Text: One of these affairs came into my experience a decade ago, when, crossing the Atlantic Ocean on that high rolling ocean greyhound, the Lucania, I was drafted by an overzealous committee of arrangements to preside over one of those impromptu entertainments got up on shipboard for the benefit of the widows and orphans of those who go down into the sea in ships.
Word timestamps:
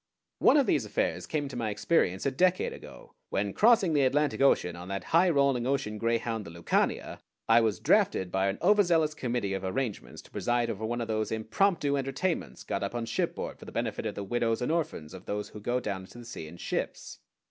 One 0.39 0.57
of 0.57 0.65
these 0.65 0.83
affairs 0.83 1.27
came 1.27 1.43
into 1.43 1.55
my 1.55 1.69
experience 1.69 2.25
a 2.25 2.31
decade 2.31 2.73
ago, 2.73 3.13
when, 3.29 3.53
crossing 3.53 3.93
the 3.93 4.01
Atlantic 4.01 4.41
Ocean 4.41 4.75
on 4.75 4.87
that 4.87 5.03
high 5.13 5.29
rolling 5.29 5.67
ocean 5.67 5.99
greyhound, 5.99 6.43
the 6.43 6.49
Lucania, 6.49 7.19
I 7.47 7.61
was 7.61 7.79
drafted 7.79 8.31
by 8.31 8.47
an 8.47 8.57
overzealous 8.63 9.13
committee 9.13 9.53
of 9.53 9.63
arrangements 9.63 10.23
to 10.23 10.31
preside 10.31 10.71
over 10.71 10.83
one 10.87 11.01
of 11.01 11.07
those 11.07 11.31
impromptu 11.31 11.97
entertainments 11.97 12.63
got 12.63 12.81
up 12.81 12.95
on 12.95 13.05
shipboard 13.05 13.59
for 13.59 13.65
the 13.65 13.71
benefit 13.71 14.07
of 14.07 14.15
the 14.15 14.23
widows 14.23 14.59
and 14.59 14.71
orphans 14.71 15.13
of 15.13 15.25
those 15.25 15.49
who 15.49 15.59
go 15.59 15.79
down 15.79 16.01
into 16.01 16.17
the 16.17 16.25
sea 16.25 16.47
in 16.47 16.57
ships. 16.57 17.19